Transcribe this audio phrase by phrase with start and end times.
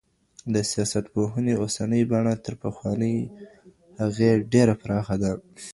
[0.53, 3.17] د سياست پوهني اوسنۍ بڼه تر پخوانۍ
[4.01, 5.31] هغې ډېره پراخه ده.